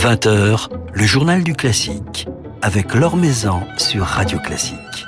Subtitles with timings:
[0.00, 2.26] 20h, le journal du classique,
[2.62, 5.04] avec Laure Maison sur Radio Classique.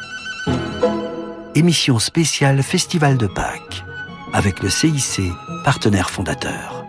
[1.54, 3.84] Émission spéciale Festival de Pâques,
[4.34, 5.22] avec le CIC,
[5.64, 6.81] partenaire fondateur.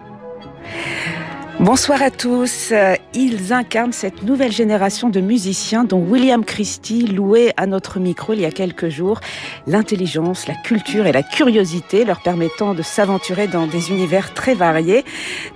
[1.59, 2.73] Bonsoir à tous.
[3.13, 8.41] Ils incarnent cette nouvelle génération de musiciens dont William Christie louait à notre micro il
[8.41, 9.19] y a quelques jours
[9.67, 15.05] l'intelligence, la culture et la curiosité leur permettant de s'aventurer dans des univers très variés.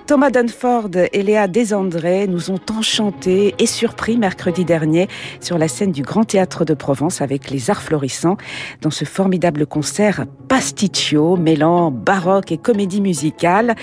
[0.06, 5.08] Thomas Dunford et Léa Desandré nous ont enchantés et surpris mercredi dernier
[5.42, 8.38] sur la scène du Grand Théâtre de Provence avec les arts florissants
[8.82, 13.76] dans ce formidable concert pasticcio mêlant baroque et comédie musicale.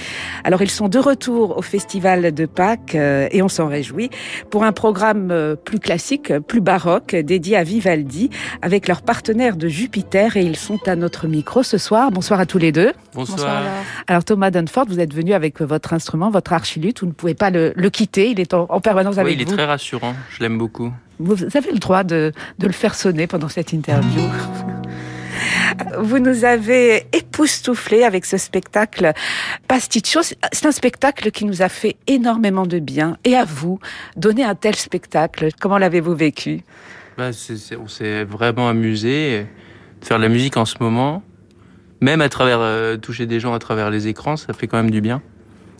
[0.44, 4.10] Alors ils sont de retour au festival de Pâques euh, et on s'en réjouit
[4.50, 8.30] pour un programme euh, plus classique, plus baroque, dédié à Vivaldi
[8.62, 12.10] avec leurs partenaires de Jupiter et ils sont à notre micro ce soir.
[12.10, 12.92] Bonsoir à tous les deux.
[13.14, 13.62] Bonsoir.
[14.06, 17.50] Alors Thomas Dunford, vous êtes venu avec votre instrument, votre archilute, vous ne pouvez pas
[17.50, 19.38] le, quitter, il est en, permanence avec vous.
[19.38, 20.92] Oui, il est très rassurant, je l'aime beaucoup.
[21.18, 24.22] Vous avez le droit de, de le faire sonner pendant cette interview.
[25.98, 29.12] Vous nous avez époustouflé avec ce spectacle
[29.68, 30.20] Pasticcio.
[30.22, 33.16] C'est un spectacle qui nous a fait énormément de bien.
[33.24, 33.78] Et à vous,
[34.16, 36.62] donner un tel spectacle, comment l'avez-vous vécu?
[37.16, 37.30] Bah,
[37.80, 39.46] On s'est vraiment amusé
[40.00, 41.22] de faire de la musique en ce moment.
[42.00, 44.90] Même à travers euh, toucher des gens à travers les écrans, ça fait quand même
[44.90, 45.22] du bien.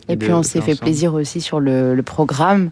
[0.07, 2.69] Et, puis on s'est fait plaisir aussi sur le programme.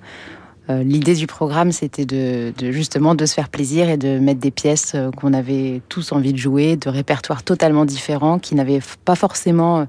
[0.70, 4.52] Euh, l'idée du programme, c'était de, justement de se faire plaisir et de mettre des
[4.52, 9.16] pièces euh, qu'on avait tous envie de jouer, de répertoires totalement différents, qui n'avaient pas
[9.16, 9.86] forcément, euh,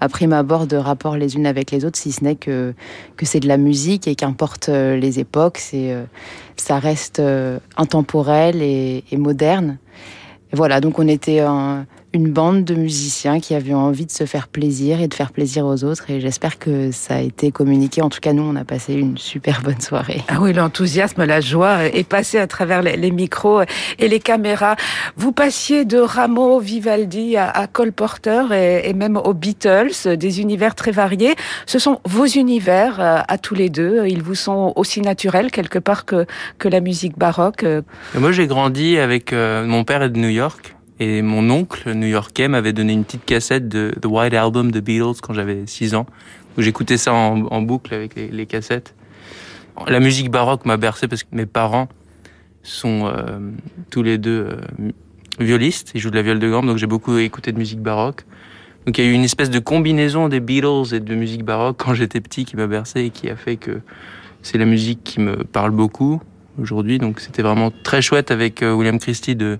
[0.00, 2.74] à prime abord, de rapport les unes avec les autres, si ce n'est que,
[3.16, 5.96] que c'est de la musique et qu'importe les époques, c'est,
[6.56, 7.22] ça reste
[7.78, 9.78] intemporel et, et moderne.
[10.52, 11.86] Et voilà, donc on était un,
[12.16, 15.66] une bande de musiciens qui avaient envie de se faire plaisir et de faire plaisir
[15.66, 16.10] aux autres.
[16.10, 18.00] Et j'espère que ça a été communiqué.
[18.00, 20.22] En tout cas, nous, on a passé une super bonne soirée.
[20.28, 23.62] Ah oui, l'enthousiasme, la joie est passé à travers les, micros
[23.98, 24.76] et les caméras.
[25.16, 30.92] Vous passiez de Rameau, Vivaldi à, Cole Porter et, même aux Beatles, des univers très
[30.92, 31.34] variés.
[31.66, 34.06] Ce sont vos univers euh, à tous les deux.
[34.06, 36.24] Ils vous sont aussi naturels quelque part que,
[36.58, 37.64] que la musique baroque.
[38.14, 40.75] moi, j'ai grandi avec euh, mon père est de New York.
[40.98, 45.20] Et mon oncle new-yorkais m'avait donné une petite cassette de The White Album de Beatles
[45.22, 46.06] quand j'avais 6 ans,
[46.56, 48.94] où j'écoutais ça en, boucle avec les, cassettes.
[49.86, 51.88] La musique baroque m'a bercé parce que mes parents
[52.62, 53.38] sont euh,
[53.90, 54.92] tous les deux euh,
[55.38, 58.24] violistes, ils jouent de la viole de gamme, donc j'ai beaucoup écouté de musique baroque.
[58.86, 61.76] Donc il y a eu une espèce de combinaison des Beatles et de musique baroque
[61.78, 63.80] quand j'étais petit qui m'a bercé et qui a fait que
[64.42, 66.22] c'est la musique qui me parle beaucoup
[66.60, 66.98] aujourd'hui.
[66.98, 69.58] Donc c'était vraiment très chouette avec euh, William Christie de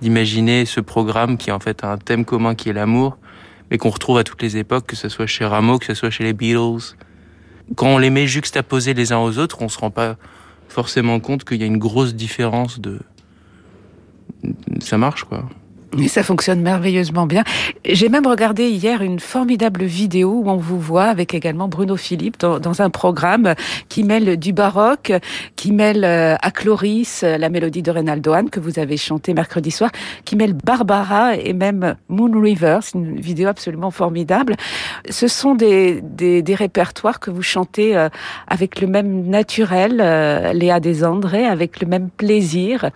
[0.00, 3.18] d'imaginer ce programme qui en fait un thème commun qui est l'amour,
[3.70, 6.10] mais qu'on retrouve à toutes les époques, que ce soit chez Rameau, que ce soit
[6.10, 6.96] chez les Beatles.
[7.76, 10.16] Quand on les met juxtaposés les uns aux autres, on se rend pas
[10.68, 13.00] forcément compte qu'il y a une grosse différence de...
[14.80, 15.48] Ça marche, quoi.
[15.98, 17.42] Et ça fonctionne merveilleusement bien.
[17.84, 22.38] J'ai même regardé hier une formidable vidéo où on vous voit avec également Bruno Philippe
[22.38, 23.54] dans, un programme
[23.88, 25.12] qui mêle du baroque,
[25.56, 29.72] qui mêle euh, à Cloris la mélodie de Reynaldo Hahn que vous avez chanté mercredi
[29.72, 29.90] soir,
[30.24, 32.78] qui mêle Barbara et même Moon River.
[32.82, 34.54] C'est une vidéo absolument formidable.
[35.08, 38.08] Ce sont des, des, des répertoires que vous chantez euh,
[38.46, 42.90] avec le même naturel, euh, Léa Desandré, avec le même plaisir.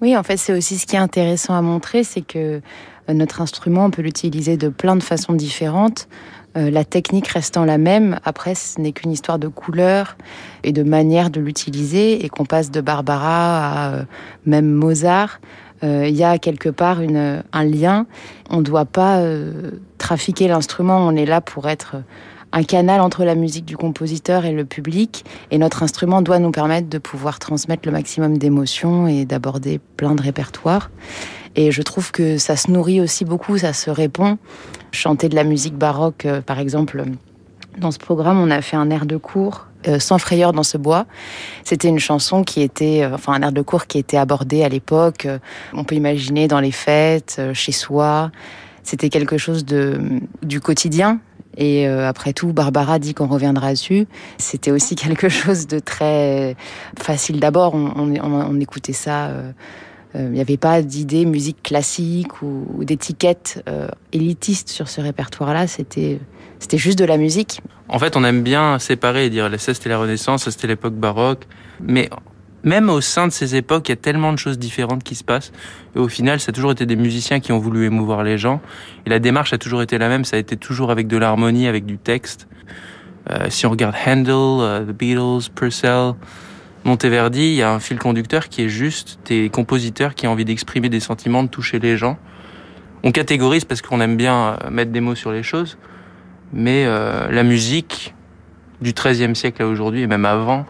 [0.00, 2.60] Oui, en fait, c'est aussi ce qui est intéressant à montrer, c'est que
[3.08, 6.08] euh, notre instrument, on peut l'utiliser de plein de façons différentes.
[6.56, 10.16] Euh, la technique restant la même, après, ce n'est qu'une histoire de couleur
[10.62, 14.04] et de manière de l'utiliser, et qu'on passe de Barbara à euh,
[14.46, 15.40] même Mozart.
[15.84, 18.06] Il y a quelque part un lien.
[18.50, 19.22] On ne doit pas
[19.96, 21.98] trafiquer l'instrument, on est là pour être
[22.52, 25.24] un canal entre la musique du compositeur et le public.
[25.50, 30.14] Et notre instrument doit nous permettre de pouvoir transmettre le maximum d'émotions et d'aborder plein
[30.14, 30.90] de répertoires.
[31.56, 34.38] Et je trouve que ça se nourrit aussi beaucoup, ça se répond.
[34.92, 37.04] Chanter de la musique baroque, euh, par exemple,
[37.78, 40.78] dans ce programme, on a fait un air de cours euh, sans frayeur dans ce
[40.78, 41.06] bois.
[41.64, 44.68] C'était une chanson qui était, euh, enfin un air de cours qui était abordé à
[44.68, 45.26] l'époque.
[45.74, 48.30] on peut imaginer dans les fêtes, chez soi.
[48.82, 50.00] C'était quelque chose de
[50.42, 51.20] du quotidien
[51.56, 54.06] et euh, après tout, Barbara dit qu'on reviendra dessus.
[54.38, 56.56] C'était aussi quelque chose de très
[56.98, 57.40] facile.
[57.40, 59.26] D'abord, on, écoutait ça.
[59.26, 59.52] Euh,
[60.14, 63.62] euh, il n'y avait pas d'idée musique classique ou, d'étiquette
[64.12, 65.66] élitiste sur ce répertoire-là.
[65.66, 66.18] C'était
[66.72, 67.60] juste de la musique.
[67.88, 70.94] En fait, on aime bien séparer et dire ça c'était la Renaissance, ça c'était l'époque
[70.94, 71.44] baroque.
[71.80, 72.08] Mais
[72.64, 75.24] même au sein de ces époques, il y a tellement de choses différentes qui se
[75.24, 75.52] passent.
[75.94, 78.60] Et au final, ça a toujours été des musiciens qui ont voulu émouvoir les gens.
[79.06, 80.24] Et la démarche a toujours été la même.
[80.24, 82.48] Ça a été toujours avec de l'harmonie, avec du texte.
[83.48, 86.14] si on regarde Handel, The Beatles, Purcell,
[86.84, 90.44] Monteverdi, il y a un fil conducteur qui est juste des compositeurs qui ont envie
[90.44, 92.18] d'exprimer des sentiments, de toucher les gens.
[93.02, 95.78] On catégorise parce qu'on aime bien mettre des mots sur les choses,
[96.52, 98.14] mais la musique
[98.80, 100.66] du XIIIe siècle à aujourd'hui, et même avant,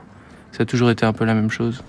[0.59, 1.85] ça a toujours été un peu la même chose.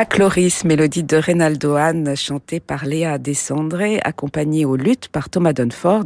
[0.00, 5.52] À Chloris, mélodie de Reynaldo Hahn, chantée par Léa Descendré, accompagnée au luth par Thomas
[5.52, 6.04] Dunford.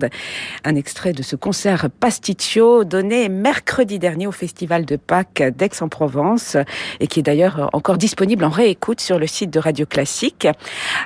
[0.65, 6.57] Un extrait de ce concert pasticcio donné mercredi dernier au Festival de Pâques d'Aix-en-Provence
[7.01, 10.49] et qui est d'ailleurs encore disponible en réécoute sur le site de Radio Classique.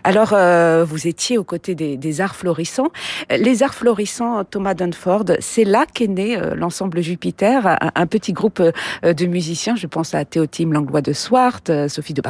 [0.05, 2.93] Alors, euh, vous étiez aux côtés des, arts florissants.
[3.37, 8.61] Les arts florissants, Thomas Dunford, c'est là qu'est né euh, l'ensemble Jupiter, un, petit groupe
[8.61, 9.75] euh, de musiciens.
[9.75, 12.23] Je pense à Théotime Langlois de Swart, Sophie de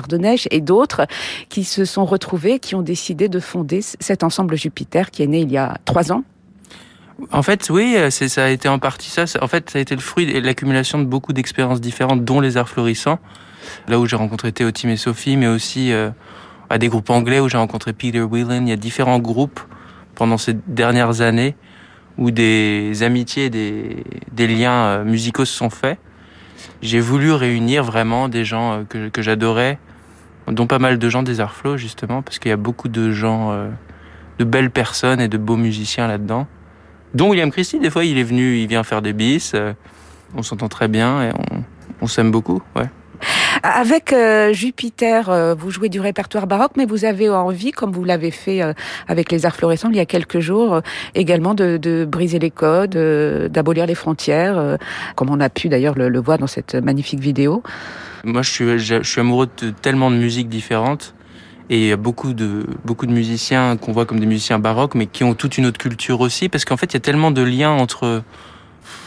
[0.51, 1.07] Et d'autres
[1.49, 5.41] qui se sont retrouvés, qui ont décidé de fonder cet ensemble Jupiter qui est né
[5.41, 6.25] il y a trois ans.
[7.33, 9.25] En fait, oui, euh, ça a été en partie ça.
[9.41, 12.57] En fait, ça a été le fruit de l'accumulation de beaucoup d'expériences différentes, dont les
[12.57, 13.19] arts florissants.
[13.89, 16.11] Là où j'ai rencontré Théotime et Sophie, mais aussi euh,
[16.69, 18.63] à des groupes anglais où j'ai rencontré Peter Whelan.
[18.63, 19.61] Il y a différents groupes
[20.15, 21.57] pendant ces dernières années
[22.19, 25.99] où des amitiés, des, liens euh, musicaux se sont faits.
[26.83, 29.79] J'ai voulu réunir vraiment des gens que j'adorais,
[30.53, 33.53] dont pas mal de gens des Artflow justement, parce qu'il y a beaucoup de gens,
[33.53, 33.69] euh,
[34.39, 36.47] de belles personnes et de beaux musiciens là-dedans.
[37.15, 39.73] Dont William Christie, des fois il est venu, il vient faire des bis, euh,
[40.35, 41.63] on s'entend très bien et on,
[42.03, 42.89] on s'aime beaucoup, ouais.
[43.63, 48.31] Avec euh, Jupiter, vous jouez du répertoire baroque, mais vous avez envie, comme vous l'avez
[48.31, 48.61] fait
[49.09, 50.83] avec les arts florissants il y a quelques jours,
[51.15, 52.99] également de, de, briser les codes,
[53.51, 54.77] d'abolir les frontières,
[55.15, 57.63] comme on a pu d'ailleurs le, le voir dans cette magnifique vidéo.
[58.27, 61.15] Moi, je suis, je, suis amoureux de tellement de musiques différentes.
[61.71, 64.97] Et il y a beaucoup de, beaucoup de musiciens qu'on voit comme des musiciens baroques,
[64.97, 67.31] mais qui ont toute une autre culture aussi, parce qu'en fait, il y a tellement
[67.31, 68.25] de liens entre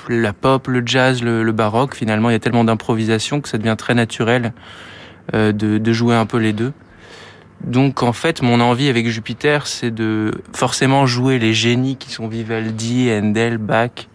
[0.07, 1.95] la pop, le jazz, le, baroque.
[1.95, 4.53] Finalement, il y a tellement d'improvisation que ça devient très naturel
[5.33, 6.71] euh, de, de jouer un peu les deux.
[7.65, 12.29] Donc, en fait, mon envie avec Jupiter, c'est de forcément jouer les génies qui sont
[12.29, 14.07] Vivaldi, Handel, Bach.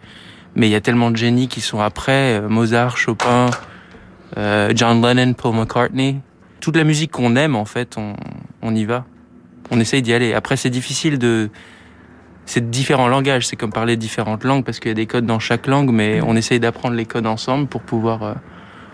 [0.55, 3.51] Mais il y a tellement de génies qui sont après, euh, Mozart, Chopin,
[4.37, 6.19] euh, John Lennon, Paul McCartney.
[6.59, 8.15] Toute la musique qu'on aime, en fait, on,
[8.61, 9.05] on y va.
[9.71, 10.33] On essaye d'y aller.
[10.33, 11.49] Après, c'est difficile de...
[12.47, 15.39] C'est différents langages, c'est comme parler différentes langues parce qu'il y a des codes dans
[15.39, 18.33] chaque langue, mais on essaye d'apprendre les codes ensemble pour pouvoir, euh,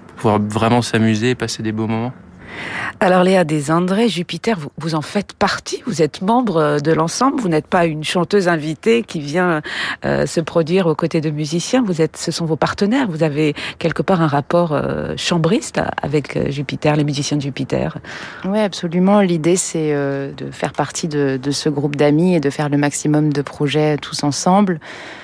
[0.07, 2.13] pour pouvoir vraiment s'amuser et passer des beaux moments.
[2.99, 7.49] Alors Léa Desandré, Jupiter, vous, en faites partie, vous êtes membre euh, de l'ensemble, vous
[7.49, 9.61] n'êtes pas une chanteuse invitée qui vient
[10.05, 14.03] euh, se produire aux côtés de musiciens, vous ce sont vos partenaires, vous avez quelque
[14.03, 17.97] part un rapport euh, chambriste avec Jupiter, les musiciens de Jupiter.
[18.45, 19.21] Oui, absolument.
[19.21, 23.41] L'idée, c'est de faire partie de ce groupe d'amis et de faire le maximum de
[23.41, 24.79] projets tous ensemble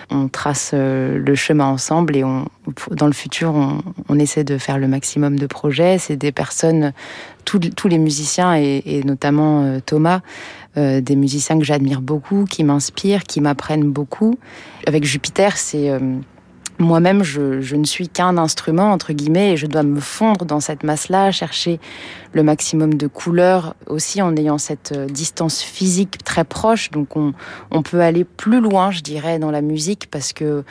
[0.09, 2.45] on trace euh, le chemin ensemble et on,
[2.91, 3.53] dans le futur,
[4.09, 5.97] on, essaie de faire le maximum de projets.
[5.97, 6.93] C'est des personnes,
[7.45, 10.21] tous, les musiciens et, et notamment euh, Thomas,
[10.77, 14.37] euh, des musiciens que j'admire beaucoup, qui m'inspirent, qui m'apprennent beaucoup.
[14.85, 15.91] Avec Jupiter, c'est
[16.79, 20.59] moi-même, je, je, ne suis qu'un instrument, entre guillemets, et je dois me fondre dans
[20.59, 21.79] cette masse-là, chercher
[22.33, 26.91] le maximum de couleurs, aussi en ayant cette euh, distance physique très proche.
[26.91, 27.33] Donc on,
[27.71, 30.63] on peut aller plus loin, je dirais, dans la musique, parce que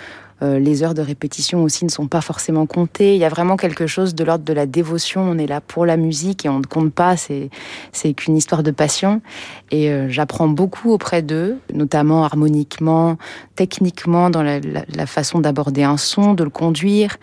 [0.42, 3.14] euh, les heures de répétition aussi ne sont pas forcément comptées.
[3.14, 5.22] Il y a vraiment quelque chose de l'ordre de la dévotion.
[5.22, 7.16] On est là pour la musique et on ne compte pas.
[7.16, 7.50] C'est
[7.92, 9.22] c'est qu'une histoire de passion.
[9.70, 13.16] Et euh, j'apprends beaucoup auprès d'eux, notamment harmoniquement,
[13.54, 17.16] techniquement, dans la, la, la façon d'aborder un son, de le conduire.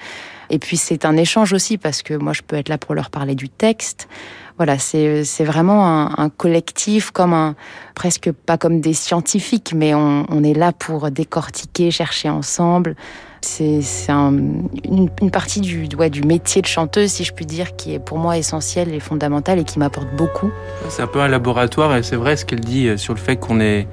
[0.50, 3.10] Et puis c'est un échange aussi parce que moi je peux être là pour leur
[3.10, 4.08] parler du texte
[4.57, 7.55] voilà, c'est vraiment un, collectif, comme un,
[7.95, 12.95] presque pas comme des scientifiques, mais on, est là pour décortiquer, chercher ensemble.
[13.41, 17.75] C'est un, une, une, partie du, ouais, du métier de chanteuse, si je puis dire,
[17.75, 20.51] qui est pour moi essentielle et fondamentale et qui m'apporte beaucoup.
[20.88, 23.36] C'est un peu un laboratoire et c'est vrai ce qu'elle dit euh, sur le fait
[23.36, 23.88] qu'on est,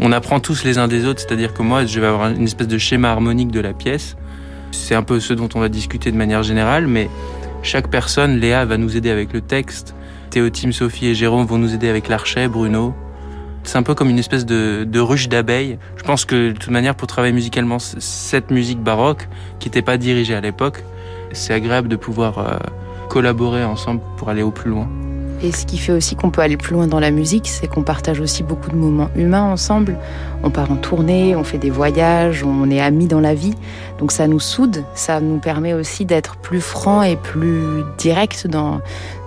[0.00, 1.20] on apprend tous les uns des autres.
[1.20, 4.16] C'est-à-dire que moi, je vais avoir une espèce de schéma harmonique de la pièce.
[4.72, 7.08] C'est un peu ce dont on va discuter de manière générale, mais
[7.62, 9.94] chaque personne, Léa va nous aider avec le texte,
[10.30, 12.94] Théotime, Sophie et Jérôme vont nous aider avec l'archet, Bruno.
[13.64, 15.78] C'est un peu comme une espèce de, de ruche d'abeilles.
[15.96, 19.96] Je pense que de toute manière, pour travailler musicalement cette musique baroque, qui n'était pas
[19.96, 20.84] dirigée à l'époque,
[21.32, 22.58] c'est agréable de pouvoir euh,
[23.08, 24.88] collaborer ensemble pour aller au plus loin.
[25.42, 27.82] Et ce qui fait aussi qu'on peut aller plus loin dans la musique, c'est qu'on
[27.82, 29.96] partage aussi beaucoup de moments humains ensemble.
[30.42, 33.54] On part en tournée, on fait des voyages, on est amis dans la vie.
[33.98, 38.80] Donc ça nous soude, ça nous permet aussi d'être plus franc et plus direct dans,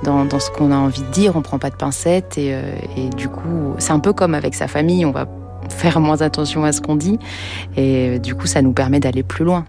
[0.04, 1.36] dans, ce qu'on a envie de dire.
[1.36, 2.62] On prend pas de pincettes et, euh,
[2.98, 5.28] et du coup, c'est un peu comme avec sa famille, on va
[5.70, 7.20] faire moins attention à ce qu'on dit.
[7.78, 9.66] Et du coup, ça nous permet d'aller plus loin.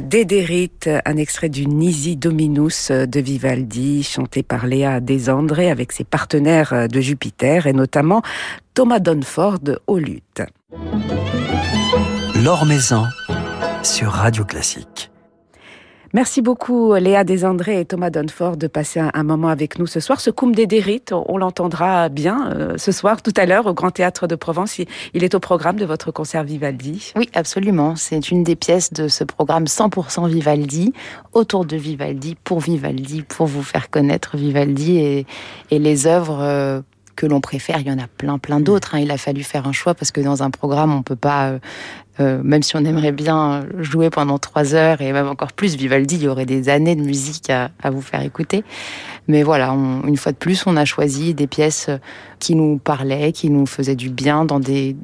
[0.00, 6.88] Dederit, un extrait du Nisi Dominus de Vivaldi, chanté par Léa Desandré avec ses partenaires
[6.88, 8.22] de Jupiter et notamment
[8.74, 10.42] Thomas Donford au luth.
[12.42, 12.66] L'Or
[13.82, 15.10] sur Radio Classique.
[16.14, 20.20] Merci beaucoup Léa Desandré et Thomas Dunford de passer un, moment avec nous ce soir.
[20.20, 20.66] Ce Cum des
[21.12, 24.78] on, l'entendra bien euh, ce soir, tout à l'heure, au Grand Théâtre de Provence.
[24.78, 27.12] Il, est au programme de votre concert Vivaldi.
[27.14, 27.94] Oui, absolument.
[27.96, 30.94] C'est une des pièces de ce programme 100% Vivaldi,
[31.34, 35.26] autour de Vivaldi, pour Vivaldi, pour vous faire connaître Vivaldi et,
[35.70, 36.80] et les œuvres euh,
[37.18, 37.80] que l'on préfère.
[37.80, 38.94] Il y en a plein, plein d'autres.
[38.94, 39.00] Hein.
[39.00, 41.58] Il a fallu faire un choix parce que dans un programme, on peut pas euh,
[42.20, 46.16] euh, même si on aimerait bien jouer pendant trois heures et même encore plus Vivaldi,
[46.16, 48.64] il y aurait des années de musique à, vous faire écouter.
[49.28, 51.90] Mais voilà, une fois de plus, on a choisi des pièces
[52.38, 54.96] qui nous parlaient, qui nous faisaient du bien dans des,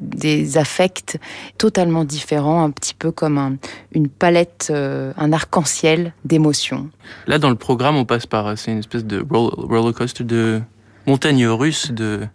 [0.55, 1.17] affects
[1.57, 3.57] totalement différents, un petit peu comme
[3.93, 6.89] une palette, euh, un arc-en-ciel d'émotions.
[7.27, 10.61] Là, dans le programme, on passe par, c'est une espèce de roller coaster de
[11.07, 12.27] montagne russe de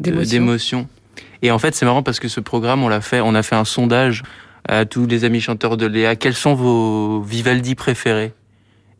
[0.00, 0.88] d'émotions.
[1.42, 3.54] Et en fait, c'est marrant parce que ce programme, on l'a fait, on a fait
[3.54, 4.22] un sondage
[4.66, 6.16] à tous les amis chanteurs de Léa.
[6.16, 8.32] Quels sont vos Vivaldi préférés?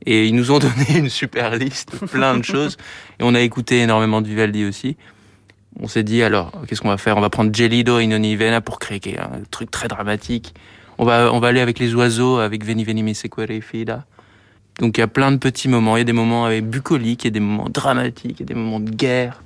[0.06, 2.76] Et ils nous ont donné une super liste, plein de choses.
[3.18, 4.96] Et on a écouté énormément de Vivaldi aussi.
[5.80, 7.16] On s'est dit alors, qu'est-ce qu'on va faire?
[7.16, 10.54] On va prendre Gelido in Onivena pour créer un truc très dramatique.
[10.98, 14.04] On va, on va aller avec les oiseaux, avec Veni Veni Mi Sequere Fida.
[14.80, 15.96] Donc il y a plein de petits moments.
[15.96, 18.46] Il y a des moments bucoliques, il y a des moments dramatiques, il y a
[18.46, 19.40] des moments de guerre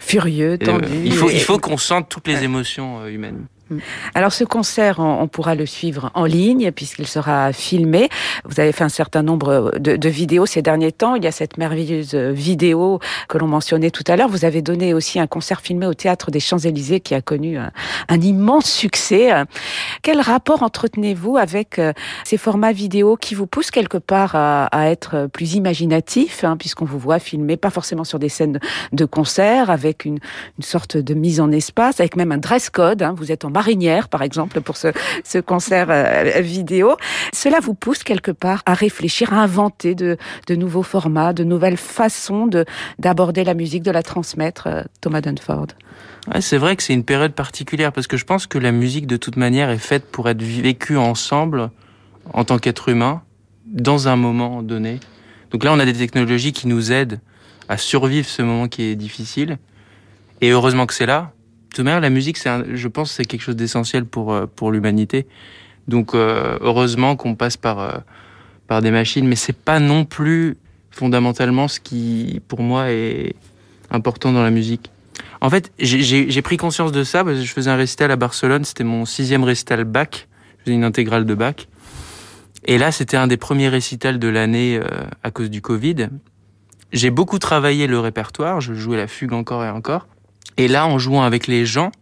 [0.00, 0.86] furieux, tendu.
[1.04, 3.46] il faut, il faut qu'on sente toutes les émotions euh, humaines.
[3.70, 3.78] Mm.
[4.14, 8.08] Alors ce concert, on, pourra le suivre en ligne puisqu'il sera filmé.
[8.44, 11.14] Vous avez fait un certain nombre de, vidéos ces derniers temps.
[11.14, 14.28] Il y a cette merveilleuse vidéo que l'on mentionnait tout à l'heure.
[14.28, 17.70] Vous avez donné aussi un concert filmé au Théâtre des Champs-Élysées qui a connu un,
[18.20, 19.30] immense succès.
[20.02, 21.92] Quel rapport entretenez-vous avec euh,
[22.24, 26.98] ces formats vidéo qui vous poussent quelque part à, être plus imaginatif hein, puisqu'on vous
[26.98, 28.58] voit filmer pas forcément sur des scènes
[28.92, 30.18] de concert avec une,
[30.60, 33.02] sorte de mise en espace, avec même un dress code.
[33.02, 33.14] Hein.
[33.16, 33.50] Vous êtes en
[34.08, 34.88] par exemple, pour ce,
[35.24, 36.96] ce concert euh, vidéo.
[37.32, 41.76] Cela vous pousse quelque part à réfléchir, à inventer de, de nouveaux formats, de nouvelles
[41.76, 42.64] façons de
[42.98, 45.68] d'aborder la musique, de la transmettre, euh, Thomas Dunford?
[46.40, 49.16] c'est vrai que c'est une période particulière parce que je pense que la musique de
[49.16, 51.70] toute manière est faite pour être vécue ensemble
[52.34, 53.22] en tant qu'être humain
[53.66, 55.00] dans un moment donné.
[55.50, 57.20] Donc là, on a des technologies qui nous aident
[57.68, 59.58] à survivre ce moment qui est difficile.
[60.40, 61.32] Et heureusement que c'est là,
[61.70, 64.72] de toute manière, la musique, c'est, je pense, c'est quelque chose d'essentiel pour euh, pour
[64.72, 65.28] l'humanité.
[65.86, 67.92] Donc euh, heureusement qu'on passe par euh,
[68.66, 70.56] par des machines, mais c'est pas non plus
[70.90, 73.36] fondamentalement ce qui, pour moi, est
[73.88, 74.90] important dans la musique.
[75.40, 78.64] En fait, j'ai pris conscience de ça parce que je faisais un récital à Barcelone.
[78.64, 80.28] C'était mon sixième récital bac.
[80.58, 81.68] Je faisais une intégrale de bac.
[82.64, 84.78] Et là, c'était un des premiers récitals de l'année
[85.22, 86.08] à cause du Covid.
[86.92, 88.60] J'ai beaucoup travaillé le répertoire.
[88.60, 90.06] Je jouais la fugue encore et encore.
[90.56, 91.92] Et là, en jouant avec les gens,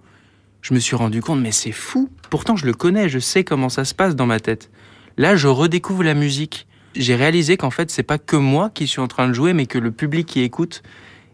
[0.63, 2.11] je me suis rendu compte, mais c'est fou.
[2.31, 4.71] Pourtant, je le connais, je sais comment ça se passe dans ma tête.
[5.17, 6.67] Là, je redécouvre la musique.
[6.95, 9.67] J'ai réalisé qu'en fait, c'est pas que moi qui suis en train de jouer, mais
[9.67, 10.83] que le public qui écoute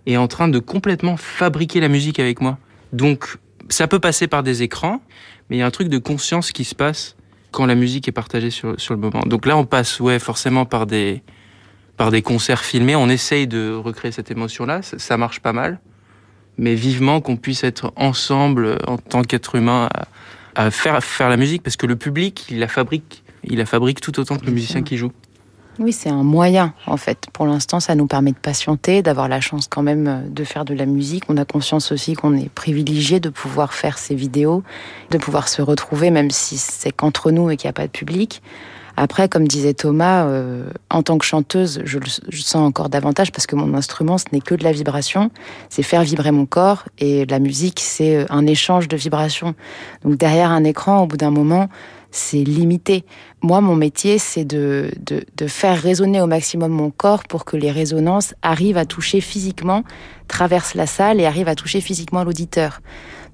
[0.07, 2.59] est en train de complètement fabriquer la musique avec moi.
[2.93, 5.01] Donc, ça peut passer par des écrans,
[5.49, 7.17] mais il y a un truc de conscience qui se passe
[7.51, 9.23] quand la musique est partagée sur, sur le moment.
[9.27, 11.23] Donc là, on passe, ouais, forcément par des,
[11.97, 12.97] par des concerts filmés.
[12.97, 14.83] On essaye de recréer cette émotion-là.
[14.83, 15.81] ça marche pas mal
[16.59, 19.89] mais vivement qu'on puisse être ensemble euh, en tant qu'être humain
[20.55, 24.01] à, faire, faire la musique, parce que le public, il la fabrique, il la fabrique
[24.01, 25.11] tout autant que le musicien qui joue.
[25.81, 27.27] Oui, c'est un moyen en fait.
[27.33, 30.65] Pour l'instant, ça nous permet de patienter, d'avoir la chance quand même euh, de faire
[30.65, 31.25] de la musique.
[31.29, 34.63] On a conscience aussi qu'on est privilégié de pouvoir faire ces vidéos,
[35.11, 37.93] de pouvoir se retrouver, même si c'est qu'entre nous et qu'il n'y a pas de
[37.93, 38.41] public.
[38.97, 43.47] Après, comme disait Thomas, euh, en tant que chanteuse, je le sens encore davantage parce
[43.47, 45.31] que mon instrument, ce n'est que de la vibration,
[45.69, 49.55] c'est faire vibrer mon corps et la musique, c'est euh, un échange de vibrations.
[50.05, 51.69] Donc derrière un écran, au bout d'un moment,
[52.13, 53.05] c'est limité.
[53.43, 57.57] Moi, mon métier, c'est de, de, de, faire résonner au maximum mon corps pour que
[57.57, 59.83] les résonances arrivent à toucher physiquement,
[60.29, 62.81] traversent la salle et arrivent à toucher physiquement l'auditeur.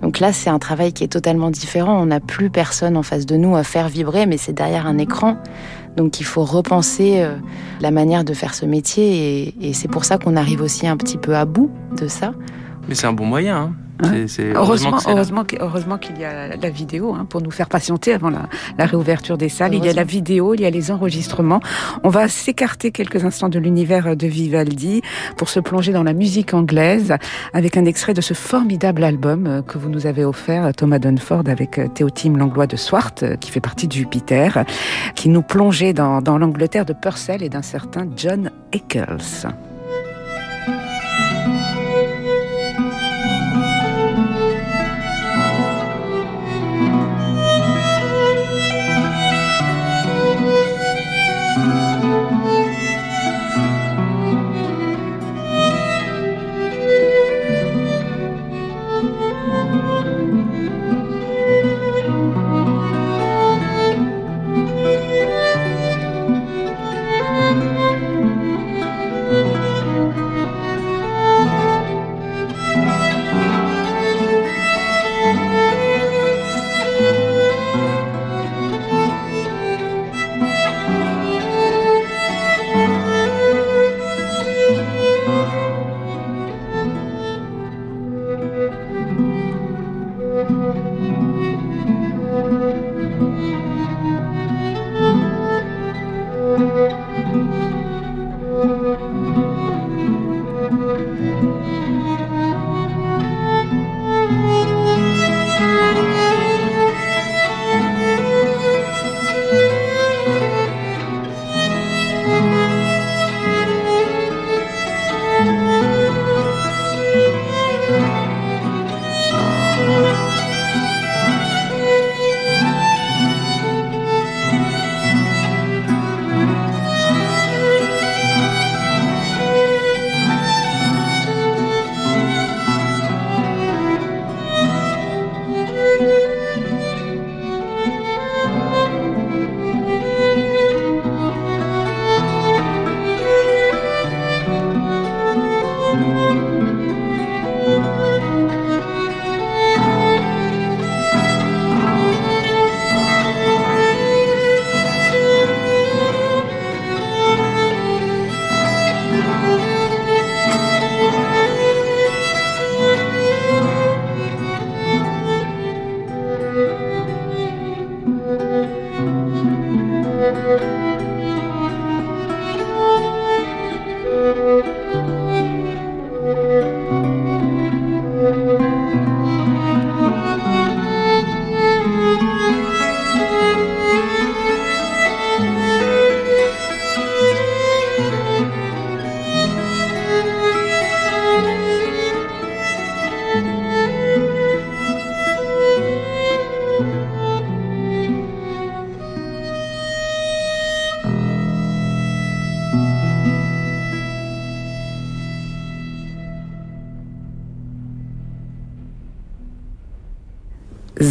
[0.02, 2.00] Donc là, c'est un travail qui est totalement différent.
[2.00, 4.98] On n'a plus personne en face de nous à faire vibrer, mais c'est derrière un
[4.98, 5.36] écran.
[5.96, 7.36] Donc il faut repenser euh,
[7.80, 11.16] la manière de faire ce métier et, c'est pour ça qu'on arrive aussi un petit
[11.16, 12.32] peu à bout de ça.
[12.88, 13.56] Mais c'est un bon moyen.
[13.56, 13.74] Hein.
[14.54, 18.48] heureusement, heureusement, heureusement qu'il y a la vidéo hein, pour nous faire patienter avant la,
[18.78, 19.74] la réouverture des salles.
[19.74, 21.60] Il y a la vidéo, il y a les enregistrements.
[22.02, 25.02] On va s'écarter quelques instants de l'univers de Vivaldi
[25.36, 27.14] pour se plonger dans la musique anglaise
[27.52, 31.44] avec un extrait de ce formidable album euh, que vous nous avez offert, Thomas Dunford,
[31.46, 34.64] avec euh, Théotime Langlois de Swart, euh, qui fait partie de Jupiter,
[35.14, 39.46] qui nous plongeait dans, dans l'Angleterre de Purcell et d'un certain John Eccles.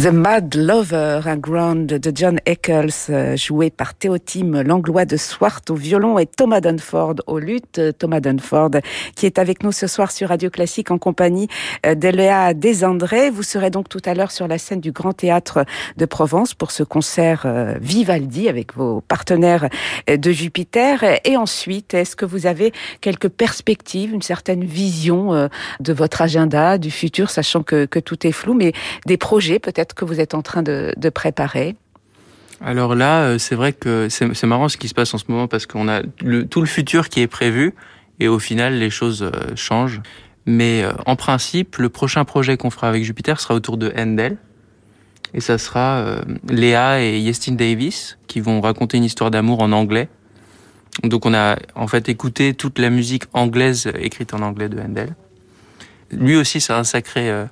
[0.00, 5.60] The Mad Lover, un grand de John Eccles, euh, joué par Théotime Langlois de Swart
[5.68, 7.78] au violon et Thomas Dunford au luth.
[7.98, 8.70] Thomas Dunford
[9.14, 11.48] qui est avec nous ce soir sur Radio Classique en compagnie
[11.84, 13.28] euh, d'Eléa Desandré.
[13.28, 15.66] Vous serez donc tout à l'heure sur la scène du Grand Théâtre
[15.98, 19.68] de Provence pour ce concert euh, Vivaldi avec vos partenaires
[20.08, 21.04] de Jupiter.
[21.26, 25.48] Et ensuite, est-ce que vous avez quelques perspectives, une certaine vision
[25.80, 28.72] de votre agenda, du futur, sachant que tout est flou, mais
[29.04, 31.76] des projets peut-être que vous êtes en train de, préparer
[32.62, 35.48] alors là, euh, c'est vrai que c'est marrant ce qui se passe en ce moment
[35.48, 37.74] parce qu'on a tout le futur qui est prévu
[38.18, 40.02] et au final les choses euh, changent.
[40.44, 44.36] Mais euh, en principe, le prochain projet qu'on fera avec Jupiter sera autour de Handel.
[45.32, 50.10] Et ça sera Léa et Yestin Davis qui vont raconter une histoire d'amour en anglais.
[51.02, 55.14] Donc on a en fait écouté toute la musique anglaise écrite en anglais de Handel.
[56.10, 57.46] Lui aussi, c'est un sacré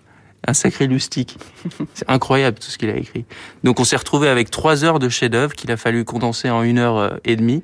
[0.47, 1.37] un sacré lustique.
[1.95, 3.25] C'est incroyable tout ce qu'il a écrit.
[3.65, 6.79] Donc on s'est retrouvé avec trois heures de chef-d'œuvre qu'il a fallu condenser en une
[6.79, 7.63] heure euh, et demie.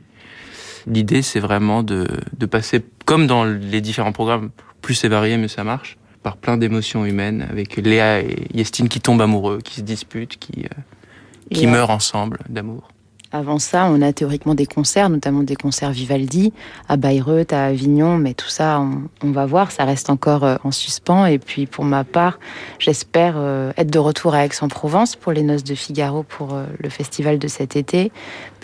[0.86, 2.06] L'idée, c'est vraiment de,
[2.36, 4.50] de passer, comme dans les différents programmes,
[4.82, 9.00] plus c'est varié, mais ça marche, par plein d'émotions humaines, avec Léa et Yestine qui
[9.00, 10.80] tombent amoureux, qui se disputent, qui, euh,
[11.50, 12.93] qui meurent ensemble d'amour.
[13.34, 16.52] Avant ça, on a théoriquement des concerts, notamment des concerts Vivaldi
[16.88, 20.70] à Bayreuth, à Avignon, mais tout ça, on, va voir, ça reste encore euh, en
[20.70, 21.26] suspens.
[21.26, 22.38] Et puis pour ma part,
[22.78, 26.88] j'espère euh, être de retour à Aix-en-Provence pour les Noces de Figaro pour euh, le
[26.88, 28.12] festival de cet été,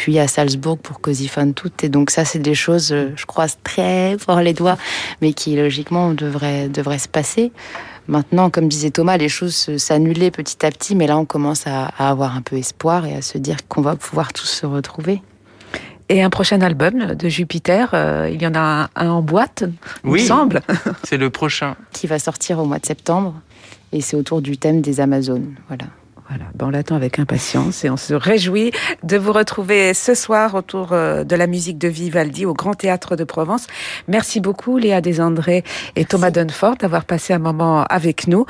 [0.00, 1.84] puis à Salzbourg pour Così fan tutte.
[1.84, 4.78] Et donc ça, c'est des choses, je croise très fort les doigts,
[5.20, 7.52] mais qui logiquement devraient, devraient se passer.
[8.08, 11.84] Maintenant, comme disait Thomas, les choses s'annulaient petit à petit, mais là on commence à,
[11.98, 15.20] avoir un peu espoir et à se dire qu'on va pouvoir tous se retrouver.
[16.08, 19.64] Et un prochain album de Jupiter, euh, il y en a un, en boîte,
[20.04, 20.62] il oui, semble.
[21.04, 21.76] c'est le prochain.
[21.92, 23.34] Qui va sortir au mois de septembre.
[23.92, 25.56] Et c'est autour du thème des Amazones.
[25.68, 25.84] Voilà.
[26.30, 28.70] Voilà, ben on l'attend avec impatience et on se réjouit
[29.02, 33.16] de vous retrouver ce soir autour euh, de la musique de Vivaldi au Grand Théâtre
[33.16, 33.66] de Provence.
[34.06, 35.64] Merci beaucoup Léa Desandré
[35.96, 38.46] et Thomas Dunford d'avoir passé un moment avec nous.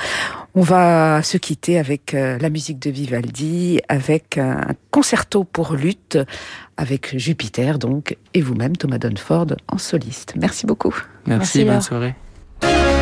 [0.54, 6.18] On va se quitter avec euh, la musique de Vivaldi, avec un concerto pour lutte,
[6.76, 10.34] avec Jupiter donc, et vous-même Thomas Dunford en soliste.
[10.36, 10.94] Merci beaucoup.
[11.26, 12.99] Merci, Merci bonne soirée.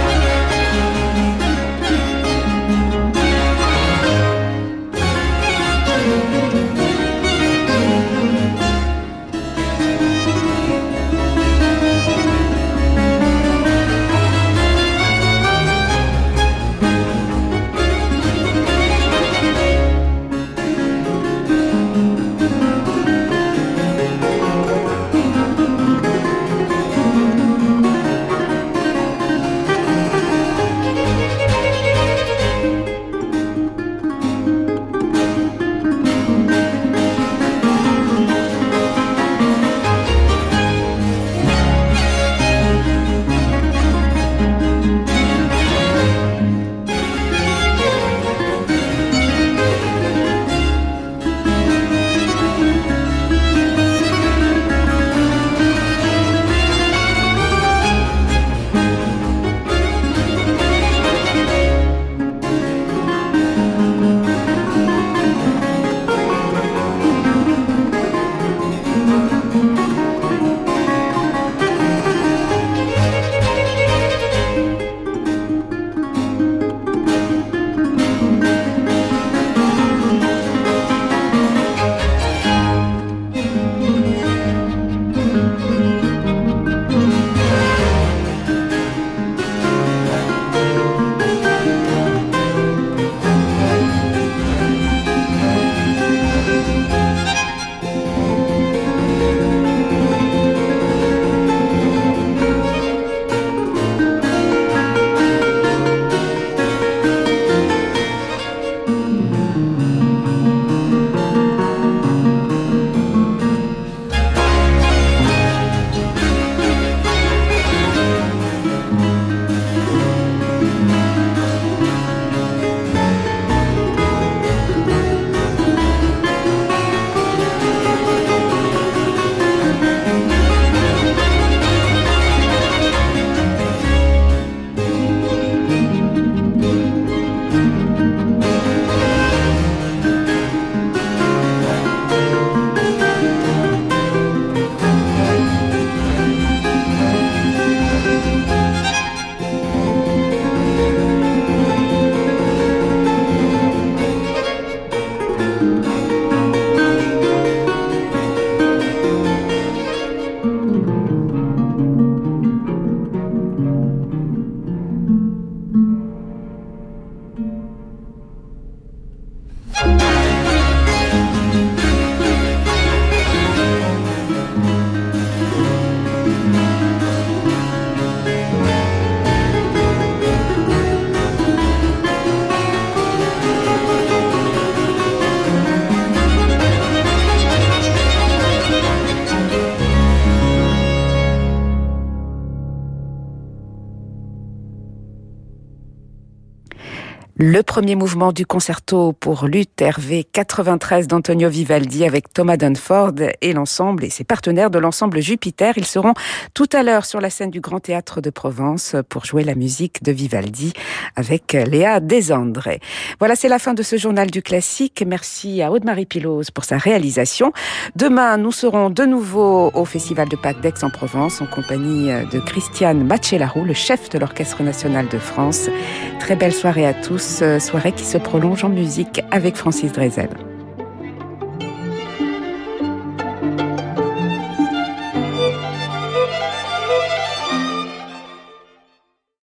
[197.41, 203.53] Le premier mouvement du concerto pour luth RV 93 d'Antonio Vivaldi avec Thomas Dunford et
[203.53, 205.75] l'ensemble et ses partenaires de l'ensemble Jupiter.
[205.77, 206.15] Ils seront
[206.53, 210.03] tout à l'heure sur la scène du Grand Théâtre de Provence pour jouer la musique
[210.03, 210.73] de Vivaldi
[211.15, 212.81] avec Léa Desandré.
[213.21, 215.05] Voilà, c'est la fin de ce journal du classique.
[215.07, 217.53] Merci à Aude-Marie Pilose pour sa réalisation.
[217.95, 223.63] Demain, nous serons de nouveau au Festival de Pâques d'Aix-en-Provence en compagnie de Christiane Machelarou,
[223.63, 225.71] le chef de l'Orchestre national de France.
[226.19, 227.28] Très belle soirée à tous
[227.59, 230.31] soirée qui se prolonge en musique avec Francis Drezel.